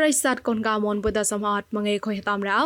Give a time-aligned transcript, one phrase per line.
[0.00, 2.60] ្រិស័តកូនកៅមនពុទ្ធសមអត់មងេខុយតាមរោ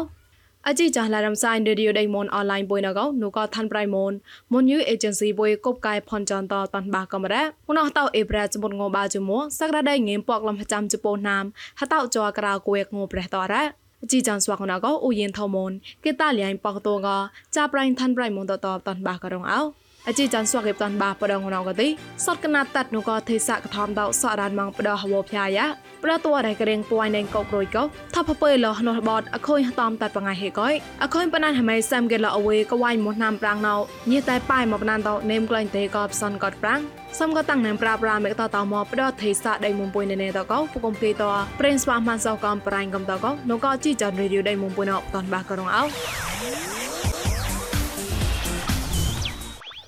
[0.68, 4.12] អជីចាឡារំសាយរេឌីយោដេមនអនឡាញបុយណកោនូកថាន់ប្រៃមន
[4.52, 11.44] មុនយូអេเจนស៊ីបុយកົບកាយផនចន្តតាន់បាកំរ៉ាមុនអតោអេប្រាចមុនងបាជមួសក្តាដៃងេមពកលំចាំជពោណាម
[11.80, 13.62] ហតោចောក្រៅគួយងប្រះតរ៉ា
[14.10, 15.72] ជីចានស្វាកណកោឧយិនថមន
[16.04, 17.08] គេតាលៀងប៉កតង
[17.56, 19.60] ចាប្រៃថាន់ប្រៃមនតតតាន់បាករងអោ
[20.07, 21.87] អជីចានស្វាកេបតាន់បាបដងណកទី
[22.25, 25.65] សតកណាតាត់នូកទេសៈកថមដោសរានម៉ងបដហវផ្យាយា
[26.03, 27.83] ប្រតួរៃករៀងពួយណេងកោក្រួយកោ
[28.13, 28.55] ថាផពើល
[28.87, 30.73] នោះបតអខុយតំតាត់បងៃហេកយ
[31.03, 33.75] អខុយបណានហមៃសាំគេលអវេកវៃមកណាំប្រាំងណៅ
[34.11, 36.81] ញីតែប៉ៃមកបណានតនេមក្លែងទេកោផ្សនកតប្រាំង
[37.19, 41.23] សំក៏តាំងណាំប្រាប្រាមេកតតមកផ្ដោទេសៈដៃមុំពុយណេតកោពុកំពីត
[41.59, 45.83] ប្រេនស្វាម៉ានសោកំប្រាញ់កំតកោនោះក៏ជីចានរីឌីដៃមុំពុយណោតនបាករងអោ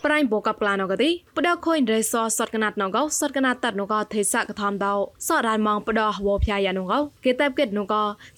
[0.05, 4.93] ប្រៃបូកប្លានកទីបដខុយរេសសតកណាត់ណកសតកណាត់តាត់ណកទេសៈកថមដោ
[5.27, 6.87] សរានម៉ងបដវភយានង
[7.25, 7.93] គេតែបកេតណក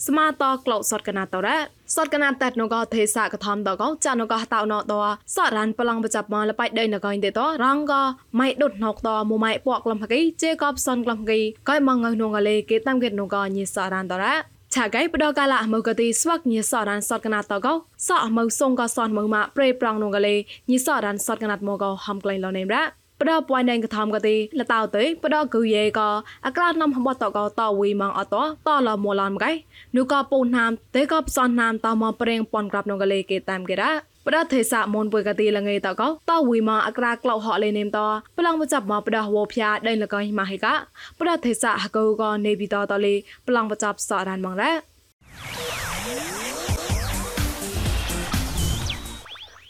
[0.07, 1.57] ស្មាតក្លោកសតកណាត់តរ៉ា
[1.95, 4.93] សតកណាត់តាត់ណកទេសៈកថមដោកចានកតោណត
[5.35, 7.93] សរានប្លង់បចាប់មកលបៃដេណកអ៊ីទេតរងក
[8.39, 17.73] ម៉ៃដុតណកតមួយម៉ៃពកលំហកីជេកបសនក្លំកីកៃម៉ងងនងលេគេតាំកេតណកញីសរានតរ៉ា ឆាកៃបដកាលាមកទីស្វាក់ញិសរានសតកណាតកោ
[18.07, 20.35] សអមោសងកសនមកម៉ាប្រេប្រងនងកលេ
[20.71, 22.83] ញិសរានសតកណាតមកោហំក្លែងលនេមរ៉ា
[23.19, 25.99] បដពួយណែងកធំកទីលតោទេបដគូយេក
[26.45, 28.35] អក្លានំហបតកោតវីម៉ងអត
[28.67, 29.51] តលមូលានកៃ
[29.95, 33.91] នូកោពូនណាមទេកបសនណាមតមប្រេងពនក្រាប់នងកលេគេតាមកេរ៉ា
[34.35, 37.99] ရာប្រទេសៈមុនពុយកទីលងៃតកោតវីម៉ាអក្រាក្លោហលេនេមត
[38.37, 40.73] ប្លង់បចាប់មកប្រដវភាដៃលកៃម៉ាហេកា
[41.21, 43.13] ប្រទេសៈហកោកនេប៊ីតតលី
[43.47, 44.71] ប្លង់បចាប់សរានម៉ងរ៉ា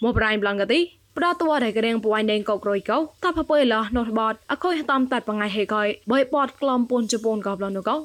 [0.04, 0.80] មកប្រៃប្លង់កទី
[1.18, 7.96] ប្រតវរករៀងពួយដេងកោក្រួយកោតផពើលនោះបតអខុយតំតាត់បងៃហេកយបយបតក្លំពូនជពូនកោប្លនោះកោ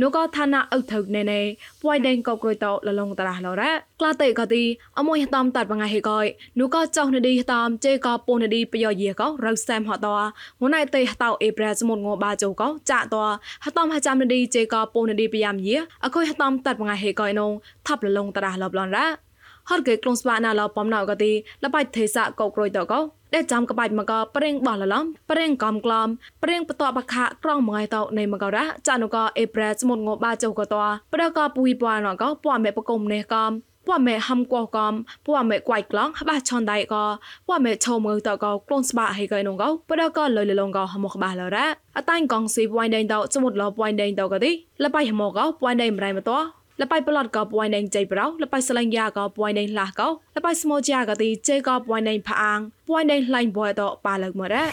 [0.00, 1.40] នោះក៏ឋានៈអុថៅណេណេ
[1.82, 4.62] ពួយដេងកោក្រួយតលលងតរះឡរ៉ាក្លាតេកទី
[4.98, 6.26] អមួយតំតាត់បងៃហេកយ
[6.58, 10.08] នោះក៏ចៅនឌីតំជេកោពូនឌីបយោយាកោរៅសាមហត
[10.62, 13.16] ងណៃតេតោអេប្រាសមុនងបាជោកោចាត
[13.64, 17.52] ហតំហចាំនឌីជេកោពូនឌីបយ៉ាមយាអខុយហតំតាត់បងៃហេកយនង
[17.86, 19.29] ថាប់លលងតរះឡបឡនរ៉ា
[19.68, 21.32] ហត់គេក្លងស្បាណាឡបំណៅកទី
[21.64, 23.00] លបៃទេសៈកោក្រួយតកោ
[23.34, 26.08] ដែលចាំកបាច់មកប្រេងបោះលឡំប្រេងកំក្លំ
[26.42, 30.74] ប្រេងបតបខៈក្រងមួយតនៃមករ៉ាចានុកអេប្រេសមុនងបាចៅកត
[31.14, 33.52] ប្រកពុយပွားណកပွားមេបកុំនេះកំ
[33.86, 34.94] ពួមេហំកោកំ
[35.26, 37.04] ពួមេក្វៃក្លងបាឆនដៃក៏
[37.48, 41.66] ពួមេឈោមើតក៏ក្លូនស្បាហេកឯនងក៏បដក៏លុយលងក៏ហមកបាឡរ៉ា
[41.96, 44.52] អតាញ់កងស៊ីពួយដេងតសមុទ្រលពួយដេងតក៏ទី
[44.84, 46.30] លបៃហមកក៏ពួយដេងម្រៃមត
[46.80, 52.58] លបៃប្លត់ក៏ពួយណេងចៃប្រោលបៃស្លែងយ៉ាក៏ពួយណេងឡាស់ក៏លបៃស្មោជាក៏ទីជេក៏ពួយណេងផាង
[52.88, 54.64] ពួយណេងឡៃពួយតប៉ាលើកមរ៉ា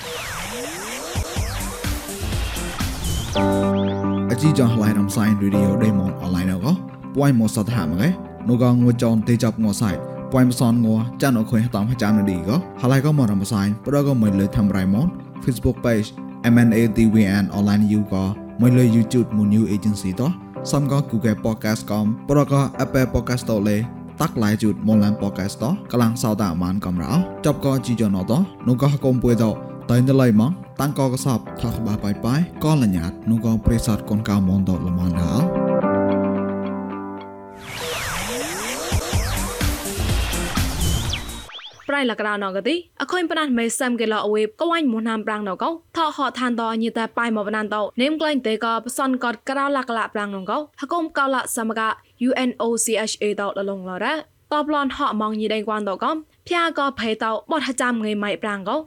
[4.31, 6.71] អជីចងឡៃរំសាយរីឌីយោដេម៉ុនអនឡាញក៏
[7.15, 8.09] ពួយមកសតហាមកឯ
[8.47, 9.95] នោះក៏ងួចនទេចាប់ងួសាយ
[10.31, 15.07] ពួយមសនងួចានអខុយតាមចាំនឌីក៏ហឡៃក៏មករំសាយប្រក៏មិនលើធ្វើរៃម៉ុន
[15.43, 16.07] Facebook page
[16.53, 18.25] MNATVN online you ក៏
[18.61, 20.31] មិនលើ YouTube មួយ new agency តោះ
[20.71, 23.77] សំក៏ Google Podcast កំប្រក៏ Apple Podcast តលេ
[24.21, 27.13] តាក់ឡាយជូតមនឡាន podcast តកលាំងសោតាអាម៉ានកំរោ
[27.45, 28.33] ចប់ក៏ជីយ៉ណត
[28.67, 29.45] នោះក៏កុំពួយត
[29.91, 35.36] តៃណឡៃម៉ងតាំងក៏កសបថាក្បាបាយបាយក៏លញ្ញាតនោះក៏ប្រេសតកូនកៅមនតលមនដល់
[41.97, 51.81] រៃលករណកទីអខុញបណាត់មេសាំកេឡអវេកវ៉ាញ់មុនណាំប្រាំងណកោថហឋានតញីតែប៉ៃមកបណានតនេមក្លែងតេកបសនកតក្រៅលកលប្រាំងណកោហកុំកោលសមក
[52.27, 54.15] UNOCHA តលលងឡរ៉ា
[54.53, 56.15] តបឡនហម៉ងញីដេងគួនតកំ
[56.47, 58.77] ភៀកភេតបតហចាំងៃម៉ៃប្រាំងកោ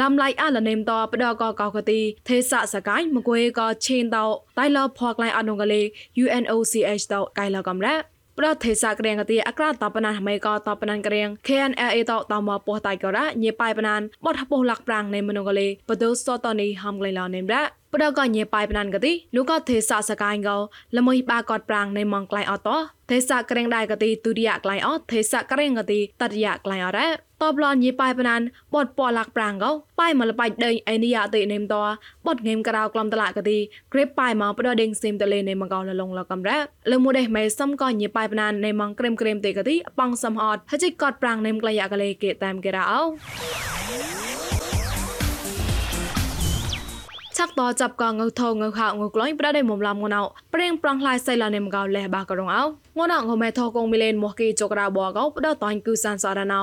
[0.00, 4.18] លំឡៃអលនេមតបដកកកទីទេសសកៃមកွေកឈេនត
[4.58, 5.80] តៃលផកឡៃអនុងកលេ
[6.22, 7.94] UNOCH តកៃលកំរ៉ា
[8.38, 17.62] ប្រទេសក្រៀងកទីអក្រាតបណាមេកតបណានក្រៀង KNLA តតមពោះតៃករ៉ាញេប៉ៃបណានបតហពោះលាក់ប្រាំងនៃមនុកលេបដូសតនីហំក្លែឡនេមរ៉ា
[17.94, 20.56] ប្រកញេប៉ៃបណានកទីនោះក៏ទេសសកៃកោ
[20.98, 22.68] ល្មួយបាកតប្រាំងនៃម៉ងក្លៃអត
[23.10, 28.40] ទេសក្រៀងដែរកទីទុរិយក្លៃអទេសក្រៀងកទីតរិយក្លៃអរ៉ាតបឡនញីប៉ៃបណាន
[28.74, 29.70] បតពលាក់ប្រាំងកោ
[30.00, 31.74] ប៉ៃមលបាច់ដេញអេនីយ៉ាតិនេមត
[32.26, 33.58] បតងេមក្រៅក្លំតឡាកទី
[33.92, 36.58] ក្រេបប៉ៃមកបដដេងស៊ីមតលេនេមកោលលងលកំរ៉ា
[36.92, 44.27] លមួយដេមេសំក៏ញីប៉ៃបណាននេម៉ងក្រេមក្រេមទេកទីប៉ងសំហតហជីកតប្រាំងនេមក្លៃយ៉ាកលេគេតាមគេរ៉ោ
[47.38, 50.20] ឆាក់តចាប់កងើថងើខោងើក្លែងប្រដេមុំឡាំងណៅ
[50.54, 52.62] ប្រេងប្រងလှိုက်សៃឡានេមកោលេបាករងអោ
[52.98, 56.60] ងណងមេថកងមីលេនមកគីចក្រៅបកោបដតាញ់គឺសានសារណៅ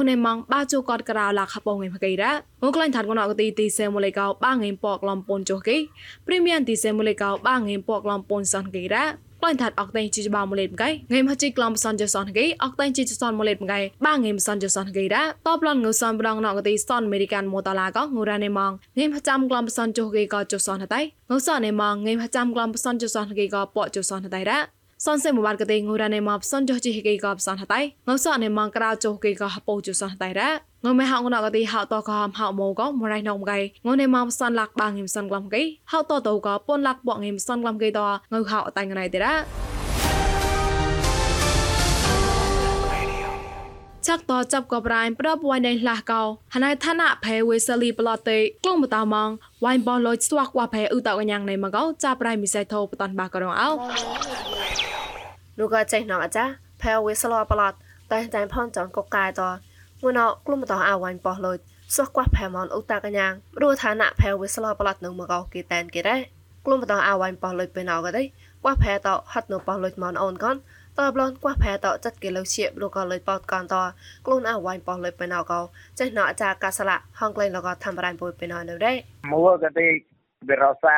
[0.00, 2.32] ងនេម៉ងបាជូកតក្រៅឡាខបងងេមកីរ៉ា
[2.64, 5.76] ងក្លែងថាត់ងណកទីទីសេមូលេកោបាងេពកឡំពនចុះគី
[6.26, 9.04] ព្រីមៀមទីសេមូលេកោបាងេពកឡំពនសានគីរ៉ា
[9.40, 21.00] ក្លែងថាត់អកតែងជីចបាមូលេតកៃងៃមជីក្លំសនចសនកៃអកតែងជីចសនមូលេតកៃបាងៃមសនចសនកៃដាតបឡនងសនប្រងណកទីសនអមេរិកានម៉ូតាឡាកងូរ៉ានេម៉ងងៃមចាំក្លំសនចុកៃកចសនតៃ
[21.30, 30.50] ងសនេម៉ងងៃមចាំក្លំសនចសនកៃកប៉ចសនតៃដា សនសេមបានកតេងូរ៉ានេម៉បសនចុជីហេកៃកបសនហតៃងសនេម៉ងក្រៅចុកៃកហពោចសនតៃរ៉ា
[30.84, 35.62] ងមេហៅងណកទីហៅតកហមហៅម៉ូកមរៃណងកៃងនេម៉បសនលាក់បាងងិមសនក្លំកៃ
[35.92, 38.00] ហៅតតោកពនលាក់បងងិមសនក្លំកៃត
[38.32, 39.34] ងៅហៅតៃងណៃទេរ៉ា
[44.08, 46.22] ចាក់តចាប់កបរៃប្រពវ៉ៃណៃឡាស់កោ
[46.54, 49.30] ហណៃឋានៈភេវេសលីប្លតេក្លងបតាម៉ង
[49.64, 53.70] វ៉ៃបោលុយស្វាក់វ៉ាភេឧតកញ្ញាងណៃមកោចាប់រៃមិសៃធោបតនបាករងអោ
[55.58, 56.44] នោះក៏ចេះណងអាចា
[56.82, 57.72] ភេវេសលប្លត
[58.12, 59.42] តែតែផនចនកកកាយត
[60.02, 61.56] ងួនអក្លុំបតអាវ៉ាញ់បោះលុយ
[61.94, 63.32] ស្វាក់វ៉ាភេមនឧតកញ្ញាង
[63.62, 66.20] រួឋានៈភេវេសលប្លតនឹងមកោគេតែនគេដែរ
[66.64, 68.26] ក្លុំបតអាវ៉ាញ់បោះលុយពេលណៅក៏ដែរ
[68.64, 70.56] វ៉ាភេតហត់នៅបោះលុយមកអូនកន
[70.98, 73.74] តបឡនគួះផែតចាត់គេលើជាលោកក៏លើបោតកនត
[74.24, 75.60] ខ្លួនអវ៉ៃប៉ោះលើពេលណៅក៏
[75.98, 78.96] ចេះណអាចារកាសឡាហងក្លែងលោកក៏ធ្វើរានពុយពេលណៅនៅដែរ
[79.32, 79.86] មួក៏ទី
[80.46, 80.94] berasa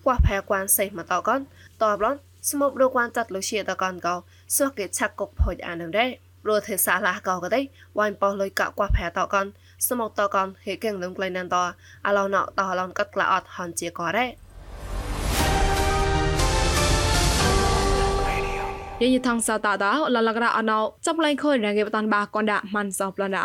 [0.06, 1.40] គួះផែគួនសេះមកតកន
[1.82, 2.16] តបឡន
[2.50, 4.16] ស្មុបរគួនចាត់លុជាតកនកោ
[4.56, 6.08] សួកេឆាក់កុកផុចអានរ៉េ
[6.48, 7.62] រត់ទេសាឡាកោក៏ទេ
[7.98, 9.46] វ៉ាញ់ប៉ោះលុយកកគួះផែតកន
[9.88, 11.58] ស្មុកតកនហេកេងនឹមក្លែងណានត
[12.08, 14.28] អាឡោណតអឡនកាត់ក្លាអត់ហនជាក៏រ៉េ
[19.02, 23.42] យយថងសាតាតាលលករអណោចាប់ឡៃខូនរងេបតាន់បាកនដាម៉ាន់សោប្លណៅ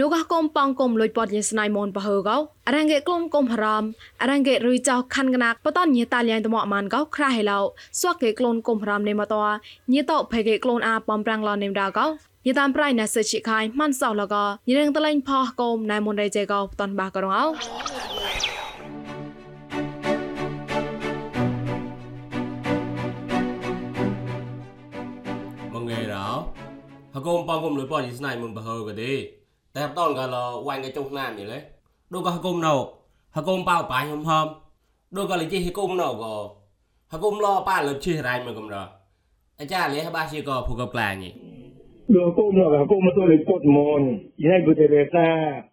[0.00, 2.36] នោះក៏គុំប៉ងគុំលុយពតយស្នៃមនបហើកោ
[2.68, 3.82] អរងេក្លុំគុំហរំ
[4.22, 7.58] អរងេរុយចៅខាន់កណាក់បតនញេតាលៀងតមម៉ានកោខ្រាហេឡោ
[8.00, 9.40] ស្វកេក្លូនគុំហរំនេមតោ
[9.92, 12.06] ញេតោភេកេក្លូនអាបំប្រាំងឡនេមដាកោ
[12.46, 14.36] យតាមប្រៃណេះសិជាខៃម៉ាន់សោះលក
[14.68, 17.44] យរឿងតលេងផោះកុំណែមុនរេជេកោតនបាក៏រងអោ
[25.74, 26.26] មងេរោ
[27.14, 29.12] ហកុំបងគុំលុយប៉ោះយីស្នៃមុនបើហើក៏ទេ
[29.76, 31.58] តែបតនក៏លវ៉ាញ់ក៏ចុះណាមនេះលេ
[32.12, 32.74] ដូចក៏ហកុំណោ
[33.36, 34.46] ហកុំប៉ោបាញ់ហុំហម
[35.16, 36.34] ដូចក៏លេជិះហកុំណោក៏
[37.12, 38.76] ហកុំលប៉ាលើជិះរ៉ៃមកកំរ
[39.60, 41.47] អាចារ្យលេះបាជាក៏ភូកប្លាញី
[42.08, 44.04] Dua ko mo ka ko mo to le pot mon.
[44.38, 44.86] Ina go te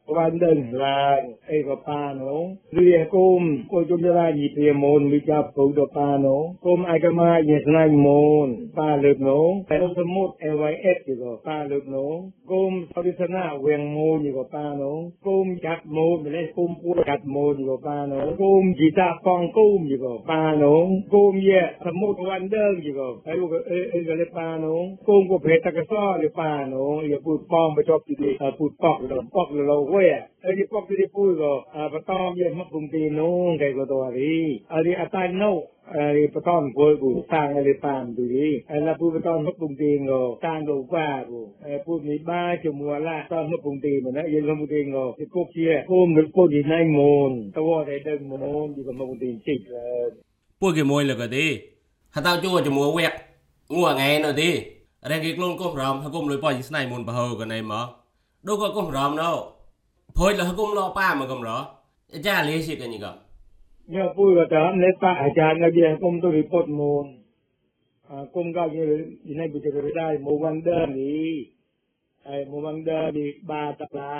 [0.05, 2.61] Abandon lang eva pano.
[2.69, 6.53] Riya kum ko jumjala yi pe mon mi ja pou do pano.
[6.61, 8.69] Kum agama yes nai mon.
[8.77, 9.65] Pa lep no.
[9.65, 12.29] Pero samut EYS yi go pa lep no.
[12.45, 15.09] Kum sadisana weng mon yi go pa no.
[15.25, 18.37] Kum jat mon le kum pu jat mon yi go pa no.
[18.37, 21.01] Kum jita pong kum yi go pa no.
[21.09, 23.25] Kum ye samut wonder yi go.
[23.25, 25.01] Ayu go e e le pa no.
[25.01, 27.01] Kum ko phe ta ka so le pa no.
[27.01, 30.05] Ya pu pom ba chop ti pu pok do pok lo ပွဲ
[30.43, 31.59] အဲ့ဒီ property ပို့တော့
[31.93, 34.35] ပတောင်းရဲ့မှတ်ပုံတီနုံးကဲကိုတော်ရီ
[34.71, 35.61] အဲ့ဒီအတိုင်းနော်
[35.93, 38.47] อะไรประตอนโกยกูต่างอะไรปามดูดี
[38.83, 40.11] แล้วผู้ประตอนพบปุงตีงโก
[40.45, 41.39] ต่างโดว่ากู
[41.85, 46.99] ผู้มีบ้าจมัวละตอนพบปุงตีมันนะยังพบปุงตีงโกที่กุ๊กเชียกู้มือกู้ดีนายโม
[47.29, 48.31] นตัวใดเดิมโม
[48.65, 50.09] นอยู่กับพบปุงตีงจิกเลย
[50.59, 51.47] พวกกี่มวยเลยก็ดี
[52.13, 53.13] ถ้าเต้าจู่จมัวเวก
[53.73, 54.51] งัวไงเนาะดี
[55.07, 57.81] แรงกี่กลุ่มก้มรอมถ้าก้มเลยปล่อยยิงสไนมูลบ่เฮากันในหมอ
[58.45, 59.37] ดูก็ก้มรอมเนาะ
[64.39, 67.05] ក៏តាមលេប៉ាអាចារ្យនៅជាគុំទៅរីពតមុន
[68.09, 71.31] អាគុំក៏យីណៃបុជករដែរមកវ៉ាន់ដឺនេះ
[72.27, 74.13] ហើយមកវ៉ាន់ដឺនេះបាតឡា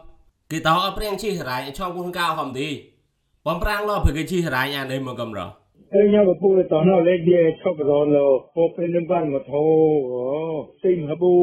[0.51, 2.68] គេតោអត់ព្រៀងជីហរ៉ៃឆោគូនកោហំទី
[3.48, 5.48] បំប្រាំងលោភគេជីហរ៉ៃអានេះមកកំរោ
[5.95, 11.36] အဲ့ညကပို့တော့တော့လက်ဒီချက်ကတော့လို့ပို့ပင်းဘန်မထိုးစိမ်ဟဘူ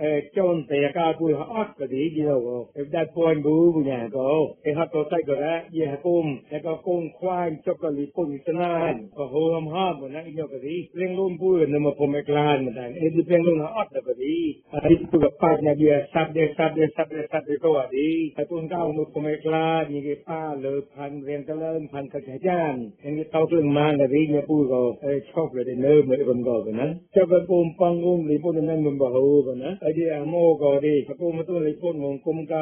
[0.00, 2.42] အဲကျောင်းတေကာကူအော့ကဒီဒီတော့
[2.76, 14.36] အဒါပွန်ဘူးဘူးညာတော့အဲဟာတော့တိုက်ကြရဲရဟကုံแล้วก็กุ้งควายจกกะลีปุ่นตนานก็โหมห้ามนะเอีกกะดีเร่งลุ่มปื้นมาพมกลานมันได้เอ็ดเร่งลุ่มอัดกะดี
[14.72, 26.72] อันนี้ตุกปาดเนี่ยเดียวสับเดียวสับเดียวสับเดสับเดก็ว่าดีแต่ปุ่นก้าวมุพมกลานนี่ป้าเลยพันเรียงกะเริ่มพันกะจานอย่างนี้เตาเครื่องมา nang la ri ne pu go e chok le de ne me ban go ga
[26.78, 29.92] nan cha ba pum pang um li pu nan mun ba ho ga na ai
[29.96, 32.60] de a mo go ri ka pu ma tu li pu mong kum ka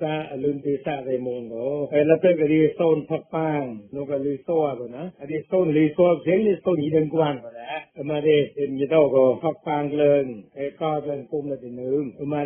[0.00, 3.68] sa a lun sa re mong go e la pe ga ri son phak pang
[3.92, 6.54] no ga li so a ga na a de son li so a zen li
[6.64, 7.64] so ni den kwan ga da
[8.00, 10.28] e ma de e mi do go phak pang len
[10.62, 12.40] e ka len kum la de ne um e ma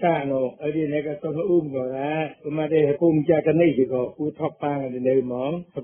[0.00, 2.08] sa no ai de ne ga son um go da
[2.46, 5.56] e ma de kum cha ka nei ji go u thok pang de ne mong
[5.74, 5.80] ka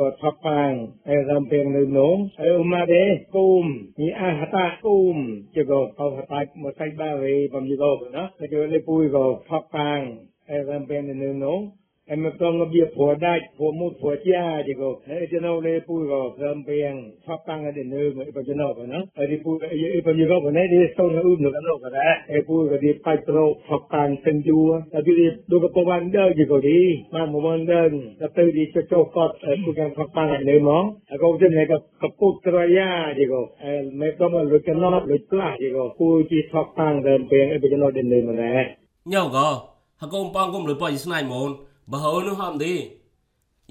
[0.00, 0.72] ก็พักปัง
[1.06, 2.94] ไอ้รำเพลงเนิ่มน้องไอ้อุมาเด
[3.34, 3.66] กุม
[3.98, 5.16] มีอาหตากุม
[5.54, 10.00] จีก็เขาหตามาใส่บ้าเลยบางทีก็นะไอ้ที่เลยพูดก็พักปัง
[10.46, 11.60] ไอ้รำเพลงเนิ่มน้อง
[12.09, 15.01] En mijn tong op je voor dat, voor moet voor het jaar, die go.
[15.03, 18.33] Het is nou de poe go, krum ping, fap tang aan de neus, maar ik
[18.33, 19.27] ben nou van, hè.
[19.27, 19.65] Die poe,
[19.97, 22.33] ik ben je go van, hè, die is toch een uur nog nog, hè.
[22.33, 24.85] Die poe, die pijp tro, fap tang, ten duur.
[24.91, 27.07] Dat die doe ik op een deur, die go die.
[27.09, 30.43] Maar op een deur, dat die die zo zo kot, poe kan fap tang aan
[30.43, 31.01] de man.
[31.05, 33.51] Ik ook zin, ik heb poe traya, die go.
[33.57, 35.93] En mijn tong op, ik kan nog, ik klaar, die go.
[35.97, 38.75] Poe, die fap tang, krum ping, ik ben je nou de neus, hè.
[39.03, 41.68] Nhau go, hakkom pang kom lepo isnai mon.
[41.92, 42.74] ប៉យីស្នៃមុនបើហូនោះហំទី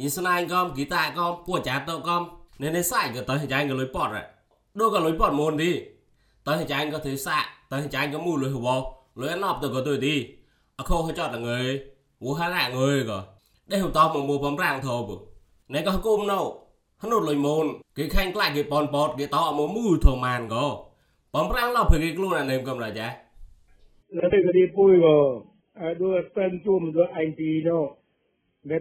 [0.02, 2.22] យីស្នៃកំគីតាកំពួចាតកំ
[2.62, 4.10] នៅในสายក៏តើចាញ់ក៏លុយប៉ត
[4.80, 5.72] ដូចក៏លុយប៉តមុនទី
[6.48, 8.68] តើចាញ់ក៏ធ្វើសាក់តើចាញ់ក៏មូលុយហវ
[9.20, 10.16] លុយអណប់ទៅក៏ទៅទី
[10.80, 11.68] អខោហចតងើយ
[12.24, 13.20] វូហារ៉ាងើយក៏
[13.70, 15.12] ដែលតោមកមួបំរាំងធោប
[15.74, 16.40] ណែក៏គុំណៅ
[17.02, 17.66] ហនុលុយមុន
[17.98, 20.66] គេខាញ់ខ្លាចគេប៉ុនប៉តគេតោមកមូធម៉ានក៏
[21.34, 23.08] បំរាំងឡោព្រគេខ្លួនអានេះកំរាចា
[24.16, 25.16] แล้วก็ดีปุ้ยก็
[26.02, 27.86] ด้วยเป็นจุ่มด้วยไอทีเนาะ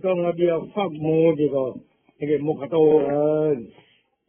[0.04, 1.68] တော့ငါပြောဖတ်မိုးဒီကော
[2.20, 2.92] တကယ်မခတော့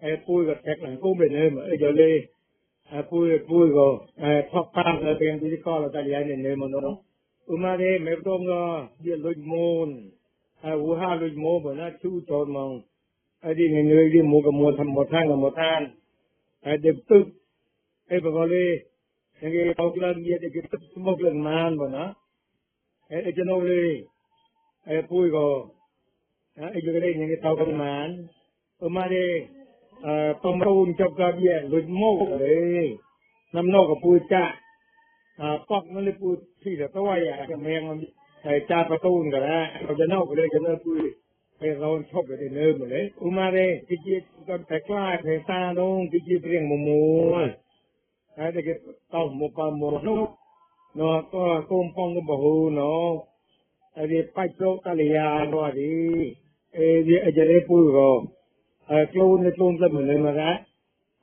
[0.02, 2.10] အဲပူကတက်လာကိုပဲနေမှာအဲကြလေ
[2.94, 3.16] အပူ
[3.48, 6.96] ပူကောအဲဖောက်ကားတဲ့ဒီကောလာတရားနေနေမနော်
[7.52, 8.62] ဥမာရေမေတော့ငါ
[9.02, 9.90] ဒီလွိမွန်
[10.64, 12.76] အဲဝဟာလွိမွန်ဘာနာသူ့တော်မောင်
[13.44, 15.82] အဲဒီငငယ်ဒီမကမောသမောသန်ကမောသန်
[16.66, 17.26] အဲဒီပုတ်
[18.10, 18.74] အဲဘကလေး
[19.40, 20.56] ငငယ်ပေါကလာမြေတဲ့က
[20.92, 22.04] စမောကလမန်ဘာနာ
[23.10, 23.98] အဲကျွန်တော်လေး
[24.90, 25.44] eh, público
[26.60, 28.10] ah, ellos creen en estado caimán
[28.84, 29.24] o más de
[30.08, 32.96] eh, pomrón chọc cà bia lụt mô đấy
[33.54, 34.44] năm nô của pui cha
[35.36, 37.94] à pop nó lấy pui thì là tao vậy à cái mèn nó
[38.42, 41.00] thầy cha phải tu cả ra rồi cho nó của đây cho nó pui
[41.60, 44.16] ពេលរនឈប់ទៅលើមកលេឧមារេគឺជា
[44.48, 47.02] គាត់តែខ្លាចភាសានោះគឺជាព្រៀងមមូ
[47.38, 47.44] ល
[48.38, 48.74] ហើយតែគេ
[49.14, 50.20] តោះមកបំមកនោះ
[50.98, 53.10] នោះក៏គុំផងក៏បហូនោះ
[53.98, 55.18] အဲ့ဒီပိုက်တော့ကလေးရ
[55.52, 55.92] တော့ဒီ
[56.76, 58.16] အဲ့ဒီအကြရေပူရော
[58.90, 60.42] အဲ့ကလုံးနဲ့လုံးလက်မနေမှာက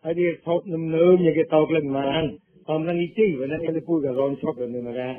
[0.03, 2.05] အဲ့ဒီထောက်နမ်နုံမြေကတော့လက်မှာ
[2.65, 5.09] ความรังอีจี้วันนั้นก็เลยพูดกับรองชอบแบบนึงมาได้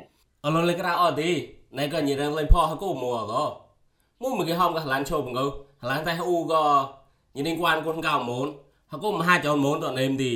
[0.41, 1.31] เอาลองเลยก็ได้อ๋อดี
[1.75, 3.43] ในก็ยืนเล่นพ่อเขาก็มัวก็
[4.21, 5.47] มุ่งมือกี่ห้องก็หลานโชว์มึงเอา
[5.87, 6.61] หลานแต่อูก็
[7.35, 8.47] ยืนในกวนคนเก่าหมุน
[8.87, 10.33] เขาก็มาห้าจอนหมุนตอนเอ็มดี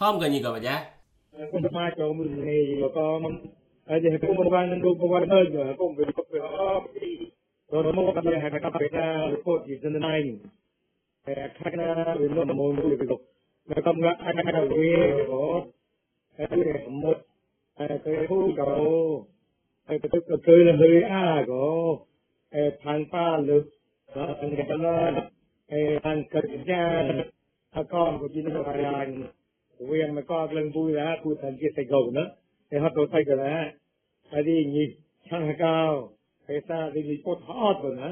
[0.00, 0.76] ห้องก็ยืนกับมาจ้ะ
[1.50, 3.32] ก็มาจอนมึงเฮยแล้วก็มัน
[3.90, 6.78] aje ko mo ba nan do ko war ha jo ko mo ko pe ha
[7.82, 9.04] do mo ka ya ha ka pe na
[9.34, 10.38] report is in the nine
[11.26, 13.16] e ka na we no mo mo ko
[13.68, 14.90] na ka mga ana ka we
[15.26, 15.40] ko
[16.38, 16.46] e
[17.02, 17.12] mo
[17.82, 18.78] e ko ko ko
[19.90, 21.98] e ko ko ko na he a cái
[22.50, 23.60] cái pan pa lu
[24.14, 25.10] đó anh cái đó
[26.02, 27.12] anh cái ra
[27.70, 29.06] à con của chính nó phải là
[29.88, 32.28] quyền mà có lần vui là của thằng kia sài gòn nữa
[32.70, 33.79] thì họ đổ tay rồi đó
[34.32, 34.56] အဲဒီ
[35.26, 35.80] ချန်ကော
[36.44, 38.08] ဖေစာဒီလီပို့ဟော့ဘနာ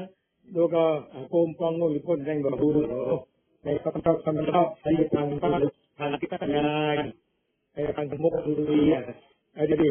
[0.55, 0.75] ဒိုက
[1.15, 3.19] အကုံပေါင်းလို့လီပို့နိုင်ပါဘူးတော့
[3.63, 5.61] ในคำตอบคำตอบในทางภาค
[5.97, 6.97] ทางการงาน
[7.73, 9.01] ในทางมุกดุริยา
[9.55, 9.87] อะไรดี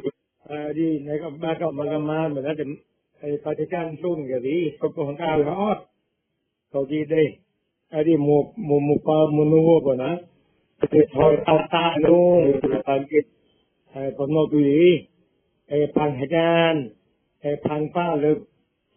[0.49, 2.73] อะไรในก็บ้านก็มากมาเหมือนนั้น
[3.19, 5.79] ไอ้ปฏิการซุ่มกันดีก็ปองกาวฮอด
[6.71, 7.23] เขาดีได้
[7.95, 10.13] อะไรหมู่หมู่หมู่ปาหมูนัวก่อนนะ
[10.93, 13.25] จะทอยตาตาลงหรือจกิจ
[13.91, 14.95] ไอ้ปนนกดุริย
[15.97, 16.85] พังหายการณ์
[17.67, 18.35] พังป้าหรือ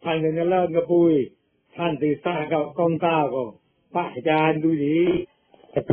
[0.03, 1.13] พังเงินเล่ากระปุย
[1.75, 3.43] ท่านตื่นซ่าก็ก้องซ่าก็
[3.93, 4.97] พระอาหารย์ดูดี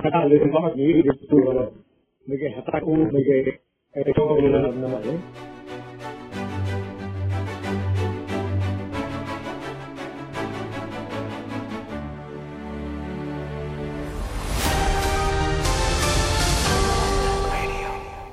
[0.02, 1.48] พระหรือน้องนี้ดูตัว
[2.26, 3.36] ไม่ใช่ตาคูไม่ใช่
[3.92, 5.18] ไอ้โชดีอะไรนั่นนั่น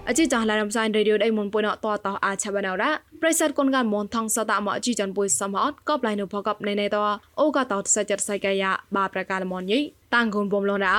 [0.10, 6.98] អជីចាឡារំសាយរេឌីអូដៃមុនពុយណតតអាឆបណរ៉ាប្រិស័តកនកានមនថងសតអមអជីចានពុយសមអត់កបឡៃនៅផកបណេណេត
[7.40, 9.80] អូកាតតសច្ចតសៃកាយាបាប្រកាលមនយី
[10.16, 10.98] តាំងគុនបំលនរោ